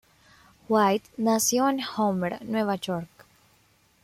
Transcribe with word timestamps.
White 0.67 1.11
nació 1.17 1.69
en 1.69 1.79
Homer, 1.95 2.43
Nueva 2.43 2.75
York. 2.75 3.27